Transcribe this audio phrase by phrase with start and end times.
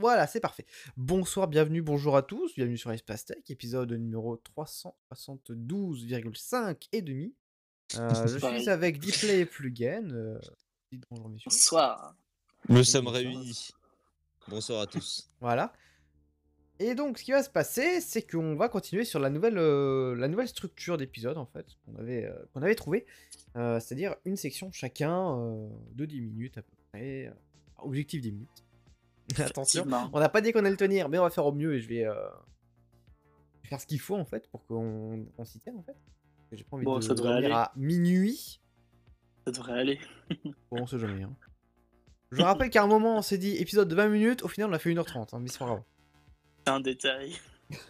[0.00, 0.64] Voilà, c'est parfait.
[0.96, 7.34] Bonsoir, bienvenue, bonjour à tous, bienvenue sur Espace Tech, épisode numéro 372,5 et demi.
[7.96, 8.60] Euh, je Pareil.
[8.60, 10.12] suis avec Dplay et Plugen.
[10.12, 10.38] euh,
[11.10, 11.50] bonjour messieurs.
[11.50, 12.14] Bonsoir.
[12.68, 13.70] Nous sommes réunis.
[14.46, 15.28] Bonsoir à tous.
[15.40, 15.72] Voilà.
[16.80, 20.14] Et donc, ce qui va se passer, c'est qu'on va continuer sur la nouvelle, euh,
[20.14, 23.04] la nouvelle structure d'épisode, en fait, qu'on avait, euh, qu'on avait trouvé.
[23.56, 27.26] Euh, C'est-à-dire une section chacun euh, de 10 minutes à peu près.
[27.26, 27.32] euh,
[27.78, 28.64] objectif 10 minutes.
[29.38, 29.86] Attention.
[30.12, 31.80] On n'a pas dit qu'on allait le tenir, mais on va faire au mieux et
[31.80, 32.14] je vais, euh,
[33.64, 35.96] faire ce qu'il faut en fait pour qu'on on s'y tienne en fait.
[36.52, 37.50] J'ai pas envie Bon, de ça devrait aller.
[37.50, 38.60] à minuit.
[39.46, 40.00] Ça devrait aller.
[40.70, 41.22] Bon, on sait jamais.
[41.22, 41.36] hein.
[42.30, 44.72] Je rappelle qu'à un moment on s'est dit épisode de 20 minutes, au final on
[44.74, 45.82] a fait 1h30, hein, mais c'est pas grave.
[46.66, 47.34] C'est un détail.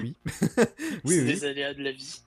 [0.00, 0.16] Oui.
[0.26, 0.68] C'est
[1.04, 2.22] oui, oui, des aléas de la vie.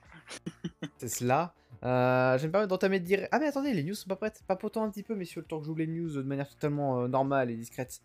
[0.98, 1.54] c'est cela.
[1.84, 3.28] Euh, je vais me permettre d'entamer de dire.
[3.32, 4.42] Ah, mais attendez, les news sont pas prêtes.
[4.46, 7.02] Pas pourtant un petit peu, messieurs, le temps que j'ouvre les news de manière totalement
[7.02, 8.00] euh, normale et discrète.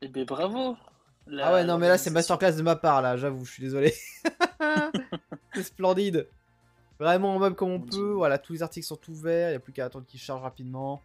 [0.00, 0.76] Eh ben bravo.
[1.26, 3.62] La- ah ouais, non, mais là c'est masterclass de ma part, là, j'avoue, je suis
[3.62, 3.94] désolé.
[5.54, 6.28] c'est splendide.
[6.98, 7.90] Vraiment en meuble comme on peut.
[7.90, 8.12] Dieu.
[8.12, 11.00] Voilà, tous les articles sont ouverts, il n'y a plus qu'à attendre qu'ils chargent rapidement.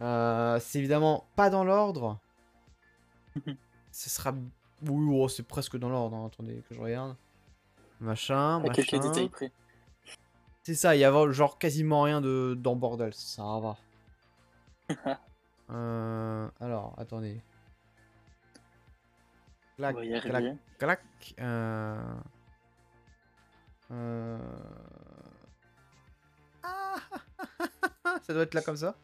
[0.00, 2.18] Euh, c'est évidemment pas dans l'ordre.
[3.92, 4.32] Ce sera.
[4.86, 7.16] Oui, oh, c'est presque dans l'ordre, hein, attendez que je regarde.
[8.00, 9.08] Machin, À quelques machin.
[9.08, 9.52] détails près.
[10.62, 13.76] C'est ça, il y a genre quasiment rien de dans bordel, ça va.
[15.70, 17.42] Euh, alors, attendez.
[19.76, 20.44] Clac, y clac,
[20.78, 21.00] clac.
[21.40, 22.14] Euh...
[23.90, 24.38] Euh...
[26.62, 26.94] Ah
[28.22, 28.96] ça doit être là comme ça.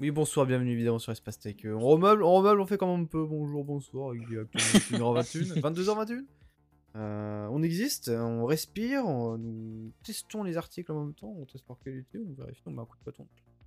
[0.00, 1.56] Oui, bonsoir, bienvenue évidemment sur Espace Tech.
[1.64, 3.24] Euh, On remeuble, on remeuble, on fait comme on peut.
[3.24, 4.14] Bonjour, bonsoir.
[4.14, 6.24] Il est actuellement 1h21, 22h21.
[6.94, 11.64] Euh, on existe, on respire, on- nous testons les articles en même temps, on teste
[11.66, 13.26] par qualité, on vérifie, on met un coup de bâton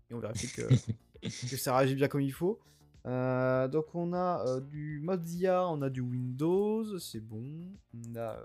[0.09, 0.62] et on vérifie que,
[1.23, 2.59] que ça réagit bien comme il faut.
[3.08, 7.72] Euh, donc on a euh, du Mozilla, on a du Windows, c'est bon.
[7.95, 8.40] On a,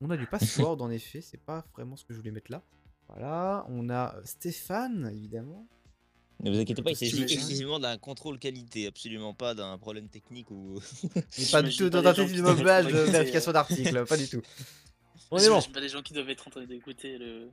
[0.00, 2.62] on a du password en effet, c'est pas vraiment ce que je voulais mettre là.
[3.08, 5.66] Voilà, on a Stéphane évidemment.
[6.40, 10.50] Ne vous inquiétez pas, il s'agit exclusivement d'un contrôle qualité, absolument pas d'un problème technique
[10.50, 10.80] ou.
[11.52, 13.52] Pas du tout tentative de être de vérification euh.
[13.54, 14.42] d'articles, pas du tout.
[15.30, 15.60] On est bon.
[15.62, 17.48] Pas des gens qui doivent être en train d'écouter le...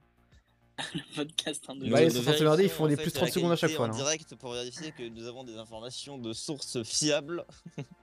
[0.96, 1.64] le podcast.
[1.70, 3.52] hein, de- Bah, ils sont censés ils font des plus de fait, 30 la secondes
[3.52, 7.46] à chaque fois, En direct pour vérifier que nous avons des informations de sources fiables.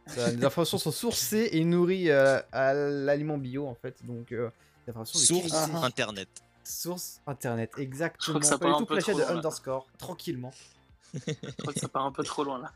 [0.07, 4.51] Ça, les informations sont sourcées et nourries euh, à l'aliment bio en fait, donc euh,
[4.87, 5.53] des informations Source
[5.83, 6.29] internet.
[6.71, 8.39] Source internet, exactement.
[8.39, 9.31] que ça Pas du part tout un peu de loin, là.
[9.33, 10.53] underscore, tranquillement.
[11.15, 11.21] Je
[11.59, 12.73] crois que ça part un peu trop loin là.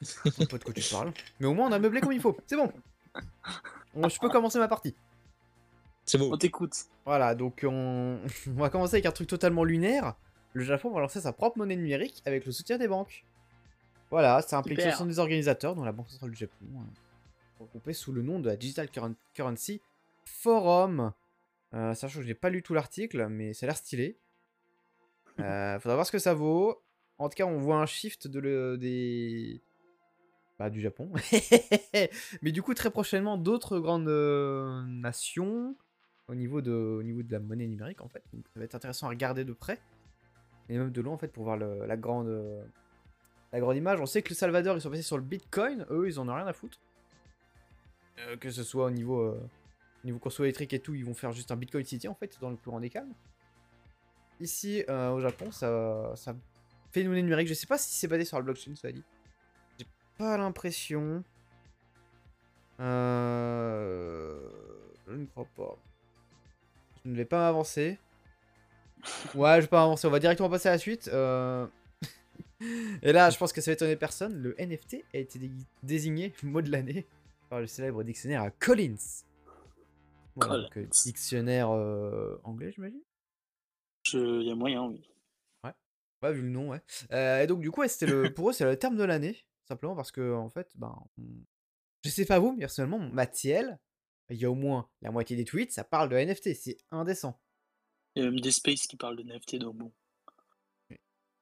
[0.00, 1.12] Je sais pas de quoi tu parles.
[1.40, 2.70] Mais au moins on a meublé comme il faut, c'est bon.
[3.94, 4.94] Bon, je peux commencer ma partie.
[6.04, 6.30] C'est beau.
[6.32, 6.74] On t'écoute.
[7.04, 8.18] Voilà, donc on...
[8.48, 10.14] on va commencer avec un truc totalement lunaire.
[10.52, 13.24] Le Japon va lancer sa propre monnaie numérique avec le soutien des banques.
[14.10, 14.92] Voilà, ça implique Super.
[14.94, 18.48] 60 des organisateurs, dont la Banque Centrale du Japon, euh, regroupée sous le nom de
[18.48, 19.80] la Digital Curren- Currency
[20.24, 21.12] Forum.
[21.76, 24.18] Euh, sachant que je n'ai pas lu tout l'article, mais ça a l'air stylé.
[25.38, 26.82] Euh, faudra voir ce que ça vaut.
[27.18, 29.60] En tout cas, on voit un shift de le, des...
[30.58, 31.12] Bah, du Japon.
[32.40, 35.76] mais du coup, très prochainement, d'autres grandes euh, nations
[36.28, 38.22] au niveau, de, au niveau de la monnaie numérique, en fait.
[38.32, 39.78] Donc, ça va être intéressant à regarder de près.
[40.70, 42.64] Et même de loin, en fait, pour voir le- la, grande, euh,
[43.52, 44.00] la grande image.
[44.00, 45.84] On sait que le Salvador, ils sont passés sur le Bitcoin.
[45.90, 46.80] Eux, ils en ont rien à foutre.
[48.20, 49.48] Euh, que ce soit au niveau, au
[50.06, 52.50] niveau conso électrique et tout, ils vont faire juste un Bitcoin City, en fait, dans
[52.50, 53.12] le plus grand des calmes.
[54.40, 56.34] Ici, euh, au Japon, ça, ça
[56.92, 57.48] fait une monnaie numérique.
[57.48, 59.02] Je sais pas si c'est basé sur la blockchain, ça dit.
[59.78, 59.86] J'ai
[60.18, 61.22] pas l'impression.
[62.80, 64.38] Euh...
[65.06, 65.76] Je ne crois pas.
[67.04, 67.98] Je ne vais pas m'avancer.
[69.34, 70.06] Ouais, je vais pas m'avancer.
[70.06, 71.08] On va directement passer à la suite.
[71.12, 71.66] Euh,
[73.02, 74.34] Et là, je pense que ça va étonner personne.
[74.34, 75.50] Le NFT a été dé-
[75.82, 77.06] désigné mot de l'année
[77.48, 78.96] par le célèbre dictionnaire à Collins.
[80.36, 81.68] Voilà, donc, euh, dictionnaire
[82.44, 83.02] anglais, j'imagine?
[84.12, 85.02] Il y a moyen, oui.
[86.22, 86.80] Ouais, vu le nom, ouais.
[87.42, 88.32] Et donc, du coup, ouais, c'était le...
[88.32, 89.44] pour eux, c'est le terme de l'année.
[89.68, 90.96] Simplement parce que, en fait, ben.
[91.18, 91.44] on-
[92.04, 93.78] Je sais pas vous, mais personnellement, Mathiel,
[94.30, 96.54] il y a au moins la moitié des tweets, ça parle de NFT.
[96.54, 97.38] C'est indécent.
[98.14, 99.92] Il y a même des spaces qui parlent de NFT, donc bon.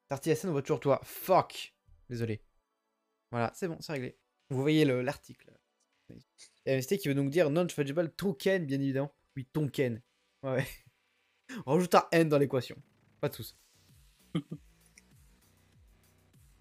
[0.08, 1.00] Tarty SN, on voit toujours toi.
[1.04, 1.74] Fuck
[2.10, 2.42] Désolé.
[3.30, 4.19] Voilà, c'est bon, c'est réglé.
[4.50, 5.50] Vous voyez le- l'article.
[6.66, 9.14] NFT qui veut donc dire non-fungible token, bien évidemment.
[9.36, 10.00] Oui, token.
[10.42, 10.64] Ouais.
[11.66, 12.76] On rajoute un N dans l'équation.
[13.20, 13.56] Pas de soucis.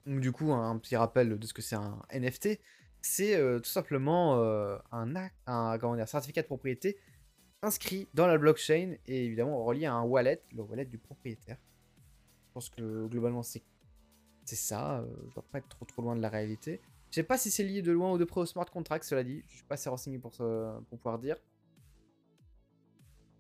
[0.06, 2.60] Donc, du coup, un petit rappel de ce que c'est un NFT.
[3.02, 6.98] C'est euh, tout simplement euh, un, comment dire, certificat de propriété
[7.64, 11.58] inscrit dans la blockchain et évidemment relié à un wallet, le wallet du propriétaire.
[12.48, 13.64] Je pense que globalement c'est
[14.46, 16.82] C'est ça, euh, je dois pas être trop trop loin de la réalité.
[17.14, 19.24] Je sais pas si c'est lié de loin ou de près au smart contract, cela
[19.24, 19.44] dit.
[19.48, 21.36] Je suis pas assez renseigné pour, ce- pour pouvoir dire.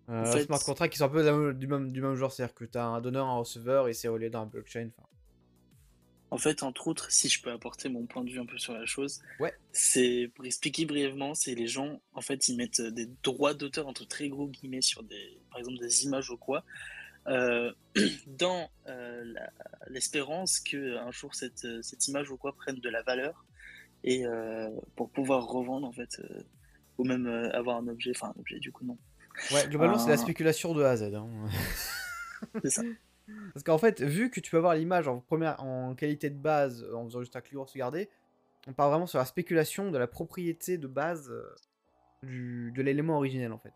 [0.10, 2.54] Euh, En fait- Smart contract qui sont un peu du même, du même genre, c'est-à-dire
[2.54, 4.92] que tu as un donneur, un receveur et c'est relié dans un blockchain.
[6.30, 8.74] En fait, entre autres, si je peux apporter mon point de vue un peu sur
[8.74, 9.56] la chose, Ouais.
[9.72, 14.06] c'est pour expliquer brièvement, c'est les gens, en fait, ils mettent des droits d'auteur entre
[14.08, 16.64] très gros guillemets sur des, par exemple, des images ou quoi,
[17.28, 17.72] euh,
[18.28, 19.34] dans euh,
[19.88, 23.46] l'espérance que un jour cette, euh, cette image ou quoi prenne de la valeur
[24.04, 26.42] et euh, pour pouvoir revendre en fait, euh,
[26.98, 28.98] ou même euh, avoir un objet, enfin un objet du coup non.
[29.52, 30.18] Ouais, globalement, c'est la Ah.
[30.18, 31.14] spéculation de A à Z.
[31.16, 31.28] hein.
[32.64, 32.82] C'est ça.
[33.54, 36.86] Parce qu'en fait, vu que tu peux avoir l'image en, première, en qualité de base
[36.94, 38.10] en faisant juste un clic sauvegarder,
[38.68, 41.56] on parle vraiment sur la spéculation de la propriété de base euh,
[42.24, 43.74] du, de l'élément originel en fait.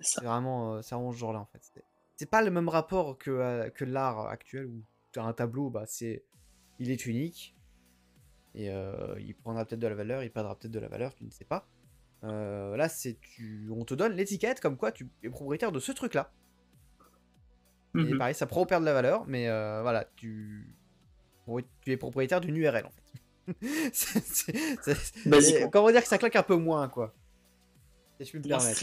[0.00, 1.60] C'est vraiment, euh, c'est vraiment ce genre-là en fait.
[1.62, 1.84] C'est-
[2.30, 4.82] pas le même rapport que, euh, que l'art actuel où
[5.16, 6.24] as un tableau, bah, c'est,
[6.78, 7.54] il est unique
[8.54, 11.24] et euh, il prendra peut-être de la valeur, il perdra peut-être de la valeur, tu
[11.24, 11.66] ne sais pas.
[12.24, 15.92] Euh, là, c'est tu, on te donne l'étiquette comme quoi tu es propriétaire de ce
[15.92, 16.30] truc-là.
[17.94, 18.18] Et Mhm.
[18.18, 20.74] pareil, ça prend perdre de la valeur, mais euh, voilà, tu...
[21.46, 23.02] oui, tu es propriétaire d'une URL en fait.
[23.92, 27.12] C'est- c'est- Comment dire que ça claque un peu moins, quoi.
[28.20, 28.78] Si je peux me permettre.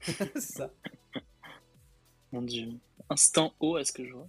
[0.00, 0.70] c'est ça.
[2.32, 2.68] Mon dieu.
[3.10, 4.28] Instant haut, est-ce que je vois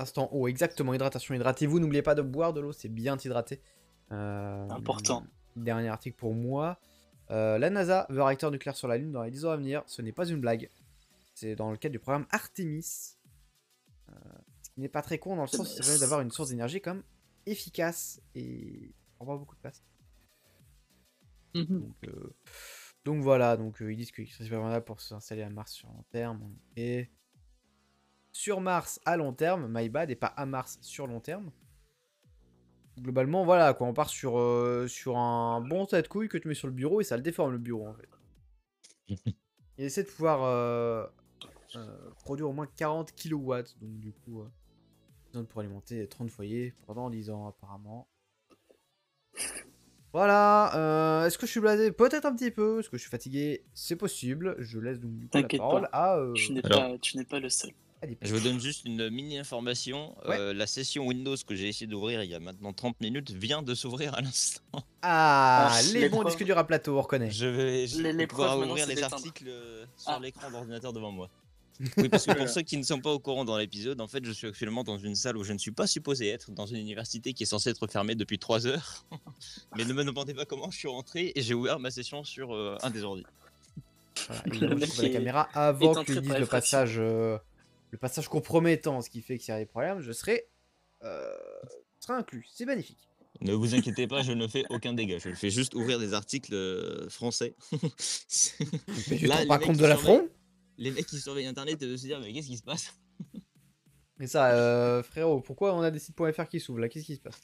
[0.00, 1.78] Instant eau, exactement, hydratation, hydratez-vous.
[1.78, 3.60] N'oubliez pas de boire de l'eau, c'est bien t'hydrater.
[4.12, 5.26] Euh, Important.
[5.56, 6.80] Dernier article pour moi.
[7.30, 9.58] Euh, la NASA veut un réacteur nucléaire sur la Lune dans les 10 ans à
[9.58, 9.82] venir.
[9.86, 10.70] Ce n'est pas une blague.
[11.34, 13.18] C'est dans le cadre du programme Artemis.
[14.08, 14.14] Euh,
[14.62, 16.48] ce qui n'est pas très con dans le sens où ça permet d'avoir une source
[16.48, 17.02] d'énergie comme
[17.44, 19.84] efficace et on pas beaucoup de place.
[21.54, 21.80] Mhm.
[21.80, 22.34] Donc, euh,
[23.04, 26.56] donc voilà, donc ils disent qu'ils sont super pour s'installer à Mars sur long terme.
[26.74, 27.10] Et
[28.32, 31.50] sur Mars à long terme, my bad, et pas à Mars sur long terme.
[32.98, 36.48] Globalement, voilà quoi, on part sur, euh, sur un bon tas de couilles que tu
[36.48, 38.08] mets sur le bureau et ça le déforme le bureau en fait.
[39.78, 41.06] Il essaie de pouvoir euh,
[41.76, 44.42] euh, produire au moins 40 kW, donc du coup,
[45.34, 48.06] euh, pour alimenter 30 foyers pendant 10 ans apparemment.
[50.12, 51.92] Voilà, euh, est-ce que je suis blasé?
[51.92, 55.28] Peut-être un petit peu, est-ce que je suis fatigué C'est possible, je laisse donc du
[55.28, 57.70] coup la T'inquiète parole à, euh, Tu n'es Alors- pas, tu n'es pas le seul.
[58.06, 58.18] Deep.
[58.22, 60.14] Je vous donne juste une mini information.
[60.26, 60.38] Ouais.
[60.38, 63.62] Euh, la session Windows que j'ai essayé d'ouvrir il y a maintenant 30 minutes vient
[63.62, 64.62] de s'ouvrir à l'instant.
[65.02, 67.30] Ah, Ah, les bons disques durs à plateau, on reconnaît.
[67.30, 70.18] Je vais, je Les- vais les pouvoir ouvrir les articles euh, sur Ah.
[70.20, 71.30] l'écran d'ordinateur devant moi.
[71.96, 72.52] Oui, parce que pour Voilà.
[72.52, 74.98] ceux qui ne sont pas au courant dans l'épisode, en fait, je suis actuellement dans
[74.98, 77.70] une salle où je ne suis pas supposé être, dans une université qui est censée
[77.70, 79.06] être fermée depuis 3 heures.
[79.76, 82.54] Mais ne me demandez pas comment je suis rentré et j'ai ouvert ma session sur
[82.54, 83.24] euh, un des ordi.
[84.28, 87.38] Voilà, mec trouve la caméra avant disent par le passage, euh,
[87.90, 90.48] le passage compromettant, ce qui fait qu'il y a des problèmes, je serai,
[91.02, 91.34] euh,
[91.98, 92.46] serai inclus.
[92.52, 93.08] C'est magnifique.
[93.40, 95.18] Ne vous inquiétez pas, je ne fais aucun dégât.
[95.18, 97.54] Je fais juste ouvrir des articles euh, français.
[97.72, 97.78] Mais
[99.16, 100.28] tu te rends compte de l'affront
[100.76, 102.94] Les mecs qui surveillent Internet doivent se dire mais qu'est-ce qui se passe?
[104.18, 106.90] Mais ça, euh, frérot, pourquoi on a des sites.fr qui s'ouvrent là?
[106.90, 107.40] Qu'est-ce qui se passe?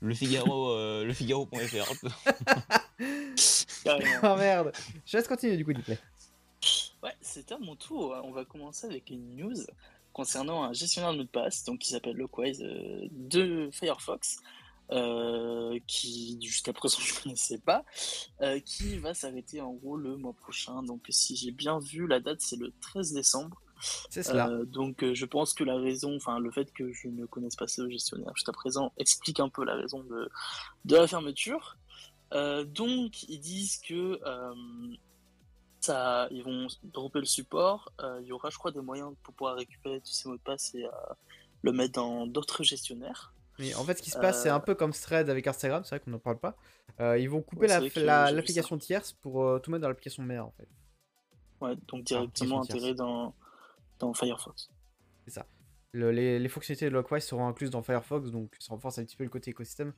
[0.00, 1.56] Le Figaro, euh, le Figaro.fr.
[3.84, 4.18] Carrément.
[4.22, 4.72] Ah merde
[5.04, 5.98] Je laisse continuer du coup, s'il te plaît.
[7.04, 8.16] Ouais, c'est à mon tour.
[8.24, 9.62] On va commencer avec une news
[10.14, 14.38] concernant un gestionnaire de mot de passe donc, qui s'appelle Lockwise euh, de Firefox,
[14.90, 17.84] euh, qui jusqu'à présent je ne connaissais pas,
[18.40, 20.82] euh, qui va s'arrêter en gros le mois prochain.
[20.82, 23.60] Donc si j'ai bien vu, la date c'est le 13 décembre.
[24.08, 24.48] C'est cela.
[24.48, 27.66] Euh, donc je pense que la raison, enfin le fait que je ne connaisse pas
[27.66, 30.30] ce gestionnaire jusqu'à présent explique un peu la raison de,
[30.86, 31.76] de la fermeture.
[32.32, 34.18] Donc ils disent que
[35.84, 37.92] ça, ils vont dropper le support.
[38.00, 40.42] Euh, il y aura, je crois, des moyens pour pouvoir récupérer tous ces mots de
[40.42, 40.90] passe et euh,
[41.62, 43.32] le mettre dans d'autres gestionnaires.
[43.58, 45.90] Mais en fait, ce qui se passe, c'est un peu comme Thread avec Instagram, c'est
[45.96, 46.56] vrai qu'on n'en parle pas.
[47.00, 49.88] Euh, ils vont couper Ouais, c'est la- la- l'application tierce pour euh, tout mettre dans
[49.88, 50.68] l'application mère en fait.
[51.60, 53.34] Ouais, donc directement intégré dans,
[54.00, 54.68] dans Firefox.
[55.92, 59.16] Le- les, les fonctionnalités de Lockwise seront incluses dans Firefox, donc ça renforce un petit
[59.16, 59.92] peu le côté écosystème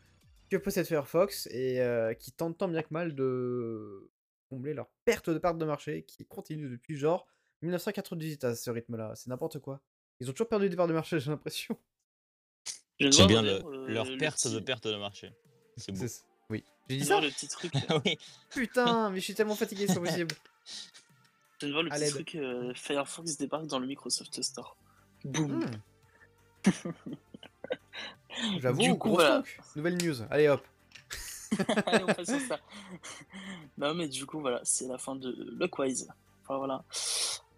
[0.50, 4.10] que possède Firefox et euh, qui tente tant bien que mal de
[4.48, 7.26] combler leur perte de part de marché qui continue depuis genre
[7.62, 9.12] 1998 à ce rythme-là.
[9.16, 9.80] C'est n'importe quoi.
[10.20, 11.76] Ils ont toujours perdu des parts de marché, j'ai l'impression.
[12.98, 15.32] C'est bien le- euh, leur le perte de perte de marché.
[15.76, 16.04] C'est beau.
[16.48, 16.64] Oui.
[16.88, 17.72] J'ai Je dit ça le petit truc.
[18.04, 18.18] Oui.
[18.50, 20.34] Putain, mais je suis tellement fatigué, c'est pas possible.
[21.60, 22.34] Je viens de voir le À petit truc.
[22.36, 24.76] euh, Firefox débarque dans le Microsoft Store.
[25.24, 25.64] Boum.
[26.64, 26.70] Hmm.
[28.60, 29.42] J'avoue, voilà.
[29.74, 30.22] Nouvelle news.
[30.30, 30.62] Allez hop.
[31.86, 32.58] Allez, on passe sur ça.
[33.78, 36.08] non, mais du coup, voilà, c'est la fin de Lockwise.
[36.44, 36.84] Enfin, voilà.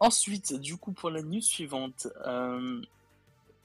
[0.00, 2.80] Ensuite, du coup, pour la news suivante, euh,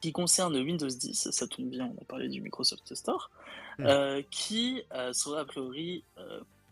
[0.01, 3.29] qui concerne Windows 10, ça tombe bien, on a parlé du Microsoft Store,
[3.79, 3.85] Hmm.
[3.87, 6.03] euh, qui euh, sera a priori,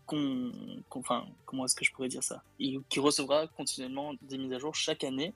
[0.06, 0.52] con-
[0.88, 2.42] con- enfin, comment est-ce que je pourrais dire ça?
[2.60, 5.34] Et Qui recevra continuellement des mises à jour chaque année.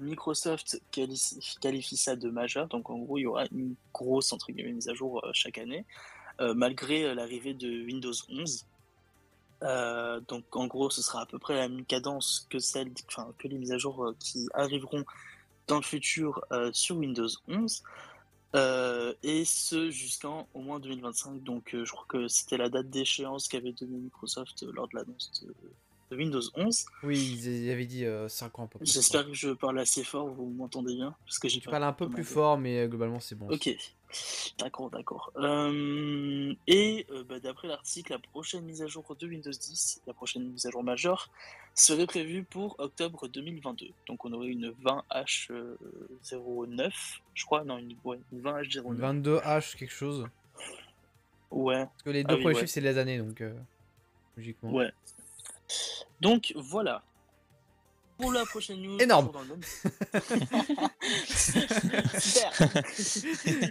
[0.00, 4.72] Microsoft qualifie, ça de majeur, donc en gros, il y aura une grosse entre guillemets
[4.72, 5.84] mise à jour euh, chaque année,
[6.40, 8.66] euh, malgré euh, l'arrivée de Windows 11.
[9.62, 12.92] Euh, donc en gros, ce sera à peu près la même cadence que celle,
[13.38, 15.04] que les mises à jour qui arriveront
[15.66, 16.42] dans le futur
[16.72, 17.82] sur Windows 11.
[18.56, 21.42] Euh, et ce jusqu'en au moins 2025.
[21.42, 25.54] Donc je crois que c'était la date d'échéance qu'avait donné Microsoft lors de l'annonce de,
[26.10, 26.84] de Windows 11.
[27.04, 28.86] Oui, ils avaient dit 5 ans à peu près.
[28.86, 31.92] J'espère que je parle assez fort, vous m'entendez bien parce que j'ai Tu parles un
[31.92, 33.48] peu plus fort, mais euh, globalement c'est bon.
[33.48, 33.70] Ok,
[34.58, 35.32] d'accord, d'accord.
[35.36, 40.12] Euh, et euh, bah, d'après l'article, la prochaine mise à jour de Windows 10, la
[40.14, 41.30] prochaine mise à jour majeure,
[41.74, 43.88] serait prévue pour octobre 2022.
[44.08, 46.92] Donc on aurait une 20H09,
[47.34, 49.22] je crois, non, une, ouais, une 20H09.
[49.22, 50.26] 22H quelque chose.
[51.50, 52.60] Ouais, Parce que les Ah deux oui, premiers ouais.
[52.60, 53.52] chiffres c'est les années, donc euh,
[54.36, 54.72] logiquement.
[54.72, 54.90] ouais.
[56.20, 57.02] Donc voilà.
[58.18, 58.98] Pour la prochaine news.
[59.00, 59.30] Énorme.
[59.32, 59.60] dans le même-.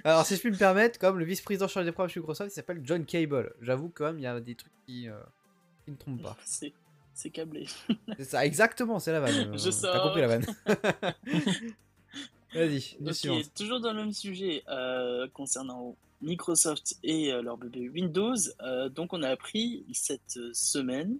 [0.03, 2.55] Alors si je puis me permettre, comme le vice-président chargé des programmes chez Microsoft, il
[2.55, 3.53] s'appelle John Cable.
[3.61, 5.19] J'avoue quand même, il y a des trucs qui, euh,
[5.85, 6.35] qui ne trompent pas.
[6.45, 6.73] C'est
[7.13, 7.67] c'est câblé.
[8.17, 9.57] C'est ça, exactement, c'est la vanne.
[9.57, 10.45] Je T'as compris la vanne.
[12.53, 13.53] Vas-y, news Ok, suivante.
[13.55, 18.35] toujours dans le même sujet euh, concernant Microsoft et euh, leur bébé Windows.
[18.61, 21.17] euh, donc, on a appris cette euh, semaine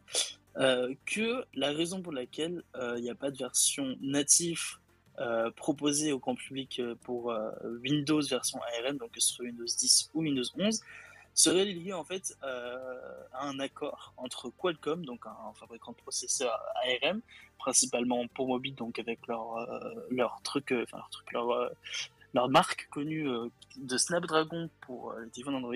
[0.60, 4.78] euh, que la raison pour laquelle euh, il n'y a pas de version native
[5.20, 7.52] euh, proposée au grand public euh, pour euh,
[7.84, 10.82] Windows version ARM, donc que ce soit Windows 10 ou Windows 11,
[11.34, 16.58] serait liée en fait euh, à un accord entre Qualcomm, donc un fabricant de processeurs
[17.04, 17.22] ARM,
[17.58, 23.28] principalement pour mobile, donc avec leur, euh, leur truc, euh, enfin leur euh, marque connue
[23.28, 23.48] euh,
[23.78, 25.76] de Snapdragon pour euh, les téléphones Android,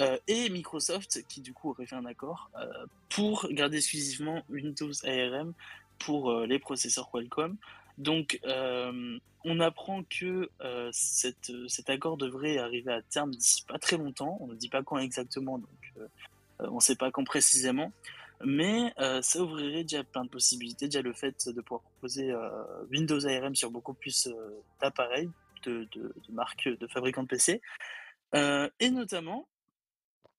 [0.00, 4.92] euh, et Microsoft qui du coup aurait fait un accord euh, pour garder exclusivement Windows
[5.04, 5.54] ARM
[5.98, 7.56] pour euh, les processeurs Qualcomm.
[7.98, 8.40] Donc
[9.44, 10.50] on apprend que
[10.92, 14.36] cet accord devrait arriver à terme d'ici pas très longtemps.
[14.40, 16.08] On ne dit pas quand exactement, donc
[16.60, 17.90] on ne sait pas quand précisément.
[18.44, 20.86] Mais ça ouvrirait déjà plein de possibilités.
[20.86, 22.32] Déjà le fait de pouvoir proposer
[22.92, 24.28] Windows ARM sur beaucoup plus
[24.80, 25.28] d'appareils,
[25.64, 25.88] de,
[26.30, 27.60] marques, de fabricants de PC.
[28.32, 29.48] Et notamment,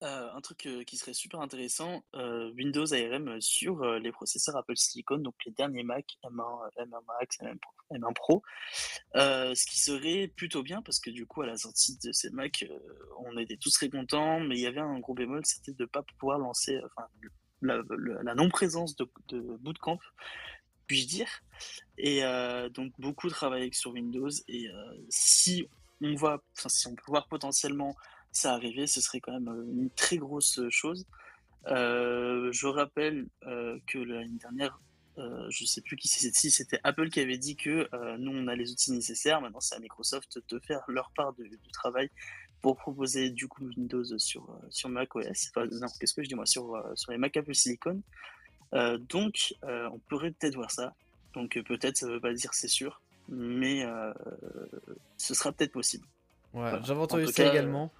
[0.01, 5.35] euh, un truc qui serait super intéressant, Windows ARM sur les processeurs Apple Silicon, donc
[5.45, 8.43] les derniers Mac M1, M1 Max, M1 Pro, M1 Pro.
[9.15, 12.65] Ce qui serait plutôt bien parce que du coup à la sortie de ces Mac,
[13.19, 15.87] on était tous très contents, mais il y avait un gros bémol, c'était de ne
[15.87, 17.07] pas pouvoir lancer, enfin,
[17.61, 19.99] la, non-présence de, de Bootcamp,
[20.87, 21.29] puis-je dire.
[21.97, 22.21] Et
[22.73, 24.69] donc beaucoup travaillent sur Windows et
[25.09, 25.67] si
[26.01, 27.95] on va, enfin, si on peut voir potentiellement
[28.31, 31.05] ça arriver, ce serait quand même euh, une très grosse chose.
[31.67, 34.79] Euh, je rappelle euh, que l'année dernière,
[35.17, 38.31] euh, je sais plus qui c'est, si c'était Apple qui avait dit que euh, nous
[38.31, 39.41] on a les outils nécessaires.
[39.41, 42.09] Maintenant, c'est à Microsoft de faire leur part de- du travail
[42.61, 45.49] pour proposer du coup Windows sur, euh, sur Mac OS.
[45.55, 48.01] Enfin, non, qu'est-ce que je dis moi sur, euh, sur les Mac Apple Silicon.
[48.73, 50.93] Euh, donc, euh, on pourrait peut-être voir ça.
[51.33, 54.13] Donc, euh, peut-être, ça veut pas dire c'est sûr, mais euh,
[55.17, 56.05] ce sera peut-être possible.
[56.53, 56.81] Ouais, Voilà.
[56.83, 57.91] j'avais En entendu ça cas, également.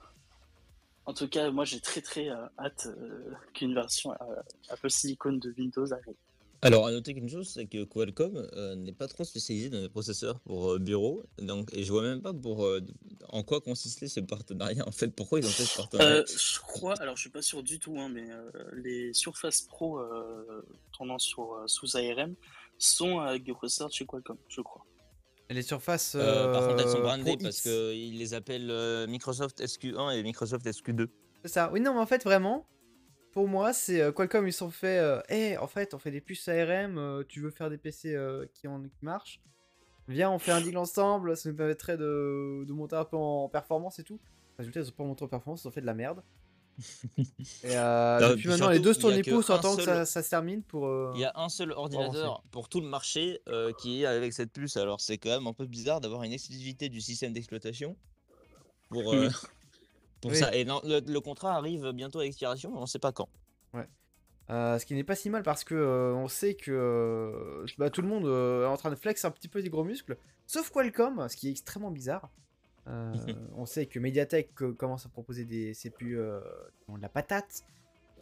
[1.09, 4.35] En tout cas, moi j'ai très très euh, hâte euh, qu'une version euh,
[4.69, 6.13] Apple Silicon de Windows arrive.
[6.61, 9.89] Alors, à noter qu'une chose, c'est que Qualcomm euh, n'est pas trop spécialisé dans les
[9.89, 12.81] processeurs pour euh, bureau, donc, et je vois même pas pour euh,
[13.29, 14.87] en quoi consistait ce partenariat.
[14.87, 16.17] En fait, pourquoi ils ont fait ce partenariat?
[16.17, 19.61] Euh, je crois, alors je suis pas sûr du tout, hein, mais euh, les Surface
[19.61, 22.35] Pro euh, tournant sur, euh, sous ARM
[22.77, 24.85] sont avec des processeurs de chez Qualcomm, je crois.
[25.49, 26.15] Les surfaces.
[26.15, 30.21] Euh, Par contre, elles sont euh, brandées parce qu'ils les appellent euh, Microsoft SQ1 et
[30.21, 31.07] Microsoft SQ2.
[31.43, 31.71] C'est ça.
[31.73, 32.67] Oui, non, mais en fait, vraiment,
[33.31, 35.01] pour moi, c'est Qualcomm, ils sont fait.
[35.29, 38.15] Eh, en fait, on fait des puces ARM, tu veux faire des PC
[38.53, 39.41] qui, en, qui marchent
[40.07, 43.47] Viens, on fait un deal ensemble, ça nous permettrait de, de monter un peu en
[43.47, 44.19] performance et tout.
[44.57, 46.23] Résultat, ils ont pas monté en performance, ils ont fait de la merde.
[47.17, 47.23] et
[47.77, 50.05] euh, Non, depuis puis maintenant, les deux se tournent les pouces en attendant que ça,
[50.05, 50.87] ça se termine pour.
[50.87, 54.33] euh, Il y a un seul ordinateur pour tout le marché euh, qui est avec
[54.33, 54.77] cette puce.
[54.77, 57.95] Alors, c'est quand même un peu bizarre d'avoir une exclusivité du système d'exploitation
[58.89, 59.27] pour, euh,
[60.21, 60.37] pour Oui.
[60.37, 60.55] ça.
[60.55, 63.29] Et non, le, le contrat arrive bientôt à expiration, mais on ne sait pas quand.
[64.51, 67.91] Euh, ce qui n'est pas si mal parce que euh, on sait que euh, bah,
[67.91, 70.17] tout le monde euh, est en train de flex un petit peu des gros muscles,
[70.47, 72.31] sauf Qualcomm, ce qui est extrêmement bizarre.
[72.89, 73.13] Euh,
[73.55, 76.39] on sait que Mediatek euh, commence à proposer des CPU euh,
[76.83, 77.63] qui ont de la patate.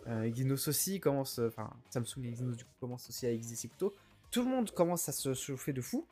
[0.07, 3.93] Euh, Exynos aussi commence, enfin Samsung et Exynos du coup commencent aussi à exister plutôt.
[4.31, 6.05] Tout le monde commence à se chauffer de fou,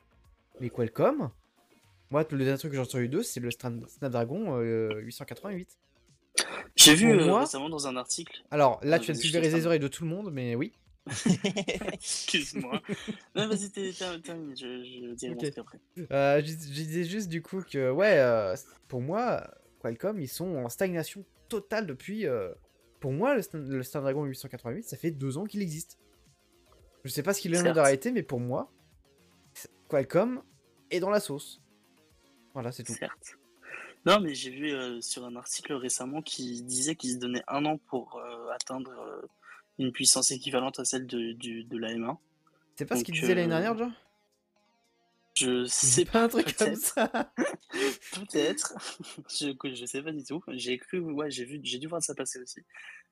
[0.59, 1.31] mais Qualcomm,
[2.11, 5.77] Moi, le dernier truc que j'ai entendu d'eux, c'est le Snapdragon euh, 888.
[6.75, 8.43] J'ai vu euh, moi- récemment dans un article.
[8.51, 10.73] Alors là, tu je pulvériser les oreilles de tout le monde, mais oui.
[11.93, 12.81] Excuse-moi.
[13.35, 14.55] non, vas-y, termine.
[14.55, 15.37] Je, je dirai Ok.
[15.37, 15.79] mon truc après.
[16.11, 18.55] Euh, je, je disais juste du coup que, ouais, euh,
[18.87, 19.47] pour moi,
[19.81, 22.25] Qualcomm, ils sont en stagnation totale depuis.
[22.25, 22.53] euh,
[22.99, 25.99] pour moi, le, le Snapdragon 888, ça fait deux ans qu'il existe.
[27.03, 27.75] Je sais pas ce qu'il vient Certes.
[27.75, 28.71] d'arrêter, mais pour moi,
[29.89, 30.41] Qualcomm
[30.89, 31.61] est dans la sauce.
[32.53, 32.93] Voilà, c'est tout.
[32.93, 33.37] Certes.
[34.07, 37.65] Non, mais j'ai vu euh, sur un article récemment qui disait qu'il se donnait un
[37.65, 38.19] an pour
[38.53, 38.91] atteindre
[39.79, 42.17] une puissance équivalente à celle de, du, de la M1.
[42.75, 43.91] C'est pas ce qu'il disait l'année euh, dernière, déjà
[45.35, 47.07] Je C'est sais pas un truc comme ça.
[48.13, 48.73] Peut-être.
[49.29, 50.41] je, je sais pas du tout.
[50.49, 52.61] J'ai cru, ouais, j'ai vu, j'ai dû voir ça passer aussi.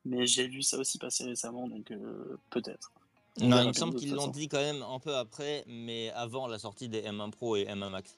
[0.06, 2.92] Mais j'ai vu ça aussi passer récemment, donc euh, peut-être.
[3.40, 6.48] On Non, il me semble qu'ils l'ont dit quand même un peu après, mais avant
[6.48, 8.16] la sortie des M1 Pro et M1 Max.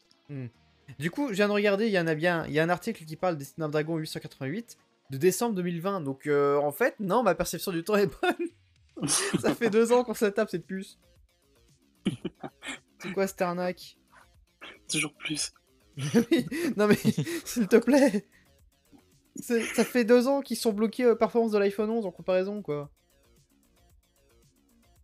[0.99, 2.45] Du coup, je viens de regarder, il y en a bien.
[2.47, 4.77] Il y a un article qui parle des Snapdragon 888
[5.09, 6.01] de décembre 2020.
[6.01, 9.07] Donc, euh, en fait, non, ma perception du temps est bonne.
[9.39, 10.99] ça fait deux ans qu'on se tape cette puce.
[12.99, 13.97] C'est quoi cette arnaque?
[14.89, 15.53] Toujours plus.
[16.75, 16.95] Non, mais
[17.45, 18.27] s'il te plaît.
[19.37, 22.89] Ça fait deux ans qu'ils sont bloqués aux performances de l'iPhone 11 en comparaison, quoi.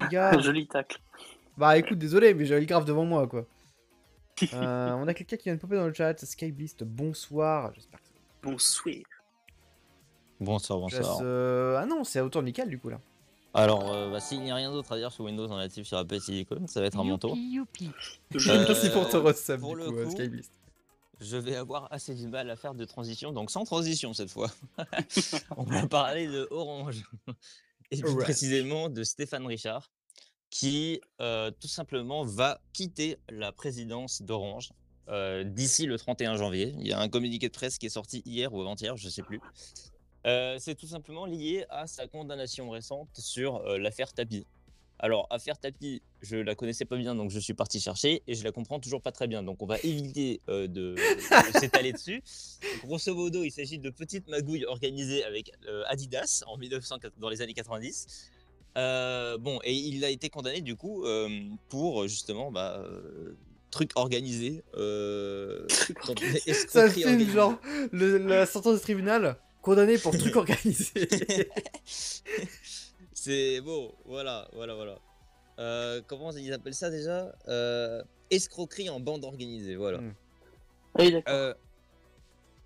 [0.09, 0.37] Gars.
[0.39, 0.99] Joli tacle.
[1.57, 3.45] Bah écoute, désolé, mais j'avais le graphe devant moi, quoi.
[4.53, 6.17] Euh, on a quelqu'un qui vient de popper dans le chat.
[6.17, 7.73] Skyblist, bonsoir.
[7.75, 8.07] J'espère que
[8.41, 8.95] Bonsoir.
[10.41, 11.19] Bonsoir, bonsoir.
[11.21, 12.99] euh, Ah non, c'est à hauteur de nickel du coup là.
[13.53, 15.97] Alors, euh, bah, s'il n'y a rien d'autre à dire sur Windows en natif sur
[15.97, 17.35] Apple Silicon, ça va être à mon tour.
[17.35, 18.49] Youpi, youpi.
[18.49, 20.51] Euh, Merci pour ton resub pour du le coup, coup, Skyblist.
[21.19, 24.49] Je vais avoir assez du mal à faire de transition, donc sans transition cette fois.
[25.57, 27.03] On va parler de Orange.
[27.91, 29.91] Et plus précisément de Stéphane Richard,
[30.49, 34.71] qui euh, tout simplement va quitter la présidence d'Orange
[35.09, 36.73] euh, d'ici le 31 janvier.
[36.79, 39.11] Il y a un communiqué de presse qui est sorti hier ou avant-hier, je ne
[39.11, 39.41] sais plus.
[40.27, 44.45] Euh, c'est tout simplement lié à sa condamnation récente sur euh, l'affaire Tapi.
[44.99, 48.43] Alors, affaire Tapi, je la connaissais pas bien, donc je suis parti chercher et je
[48.43, 49.41] la comprends toujours pas très bien.
[49.41, 52.21] Donc, on va éviter euh, de, de s'étaler dessus.
[52.83, 55.51] Grosso modo, il s'agit de petites magouilles organisées avec
[55.87, 58.29] Adidas en 1900, dans les années 90.
[58.77, 61.03] Euh, bon, et il a été condamné du coup
[61.67, 62.85] pour justement bah,
[63.71, 64.63] truc organisé.
[64.75, 67.31] Euh, Ça filme organisée.
[67.33, 67.59] genre
[67.91, 69.35] le- la sentence du tribunal?
[69.61, 71.07] Condamné pour truc organisé.
[73.13, 74.97] C'est bon, voilà, voilà, voilà.
[75.59, 77.35] Euh, comment ils appellent ça déjà?
[77.47, 79.99] Euh, Escroquerie en bande organisée, voilà.
[79.99, 80.13] Mm.
[80.95, 81.33] Ah oui, d'accord.
[81.33, 81.53] Euh,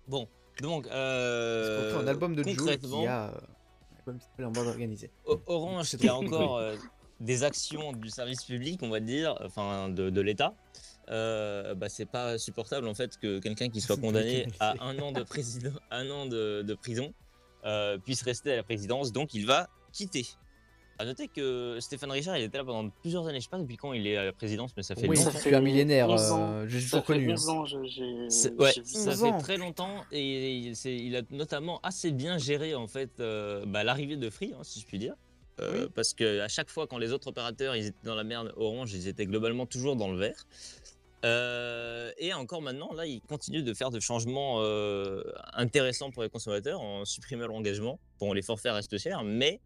[0.08, 0.28] bon,
[0.60, 3.32] donc, euh, un album de Joe concrètement, qui a euh,
[3.98, 5.10] album qui s'appelle en bande organisée.
[5.46, 6.76] Orange qui a encore euh,
[7.20, 10.54] des actions du service public, on va dire, enfin de, de l'État.
[11.10, 15.12] Euh, bah, c'est pas supportable en fait que quelqu'un qui soit condamné à un an
[15.12, 17.12] de, président, un an de, de prison
[17.64, 20.26] euh, puisse rester à la présidence, donc il va quitter.
[20.98, 23.76] À noter que Stéphane Richard, il était là pendant plusieurs années, je sais pas depuis
[23.76, 26.08] quand il est à la présidence, mais ça fait Oui, Ça c'est un millénaire.
[26.08, 26.50] 11 ans.
[26.52, 27.30] euh, J'ai Ça toujours fait connu.
[27.30, 27.34] hein.
[27.34, 29.38] 11 ans, je- j'ai C'est- ouais, j'ai vu ça 11 fait ans.
[29.38, 34.30] très longtemps et il, a notamment assez bien géré en fait euh, bah, l'arrivée de
[34.30, 35.14] Free, hein, si je puis dire.
[35.60, 35.90] Euh, Oui.
[35.94, 38.94] Parce que à chaque fois quand les autres opérateurs ils étaient dans la merde, Orange
[38.94, 40.46] ils étaient globalement toujours dans le vert.
[41.26, 45.22] Euh, et encore maintenant, là, il continue de faire des changements euh,
[45.54, 47.98] intéressants pour les consommateurs en supprimant l'engagement.
[48.20, 49.60] Bon, les forfaits restent chers, mais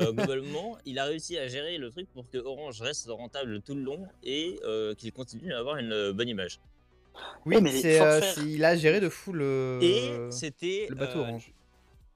[0.00, 3.74] euh, globalement, il a réussi à gérer le truc pour que Orange reste rentable tout
[3.74, 6.58] le long et euh, qu'il continue à avoir une bonne image.
[7.46, 11.28] Oui, mais euh, forfaits- il a géré de fou le, Et c'était le bateau euh,
[11.28, 11.52] orange.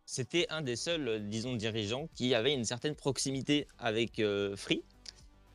[0.05, 4.83] c'était un des seuls, disons, dirigeants qui avait une certaine proximité avec euh, Free,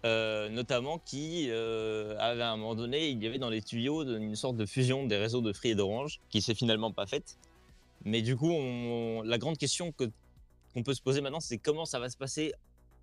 [0.05, 4.03] euh, notamment qui euh, avait à un moment donné, il y avait dans les tuyaux
[4.03, 7.37] une sorte de fusion des réseaux de Free et d'Orange, qui s'est finalement pas faite.
[8.03, 8.53] Mais du coup,
[9.23, 10.11] la grande question que-
[10.73, 12.53] qu'on peut se poser maintenant, c'est comment ça va se passer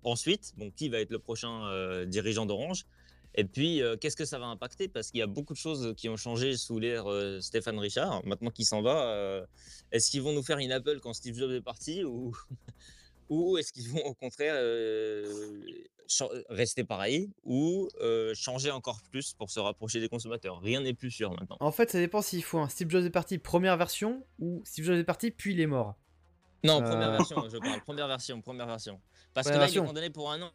[0.03, 0.53] ensuite.
[0.57, 2.85] Bon, qui va être le prochain euh, dirigeant d'Orange?
[3.35, 4.87] Et puis, qu'est-ce que ça va impacter?
[4.87, 7.05] Parce qu'il y a beaucoup de choses qui ont changé sous l'ère
[7.41, 8.23] Stéphane Richard.
[8.27, 9.43] Maintenant qu'il s'en va,
[9.91, 12.31] est-ce qu'ils vont nous faire une Apple quand Steve Jobs est parti ou,
[13.29, 15.53] ou est-ce qu'ils vont au contraire euh,
[16.07, 20.59] cha- rester pareil ou euh, changer encore plus pour se rapprocher des consommateurs?
[20.61, 21.57] Rien n'est plus sûr maintenant.
[21.59, 24.85] En fait, ça dépend s'il faut un Steve Jobs est parti première version ou Steve
[24.85, 25.95] Jobs est parti puis il est mort.
[26.63, 26.89] Non, Euh.
[26.89, 27.81] première version, je parle.
[27.85, 29.01] Première version, première version.
[29.33, 29.85] Parce que Première là, il est version.
[29.85, 30.51] condamné pour un an.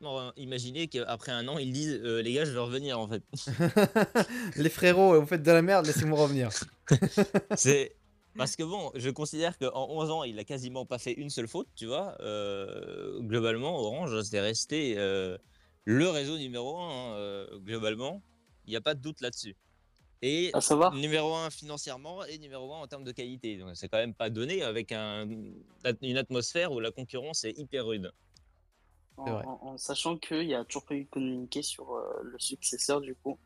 [0.00, 3.06] Non, euh, imaginez qu'après un an, ils disent euh, les gars, je vais revenir en
[3.06, 3.22] fait.
[4.56, 6.48] Les frérots, vous faites de la merde, laissez-moi revenir.
[7.56, 7.94] C'est
[8.36, 11.48] parce que bon, je considère qu'en 11 ans, il a quasiment pas fait une seule
[11.48, 12.16] faute, tu vois.
[12.20, 15.36] Euh, globalement, Orange, c'est resté euh,
[15.84, 18.22] le réseau numéro un, hein, euh, globalement.
[18.66, 19.56] Il n'y a pas de doute là-dessus.
[20.22, 20.52] Et
[20.94, 23.56] numéro 1 financièrement et numéro 1 en termes de qualité.
[23.56, 25.28] Donc c'est quand même pas donné avec un,
[26.00, 28.12] une atmosphère où la concurrence est hyper rude.
[29.16, 33.36] en, sachant qu'il n'y a toujours pas eu communiqué sur euh, le successeur du coup.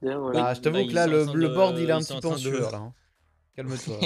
[0.00, 0.40] D'ailleurs, voilà.
[0.40, 2.70] Bah, je t'avoue bah, que là, le, board, il est un petit peu en sueur,
[2.70, 2.78] là.
[2.78, 2.94] hein.
[3.56, 3.98] Calme-toi.